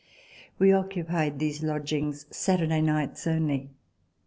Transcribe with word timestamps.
We 0.57 0.73
occupied 0.73 1.37
these 1.37 1.61
lodgings 1.61 2.25
Saturday 2.31 2.81
nights 2.81 3.27
only. 3.27 3.69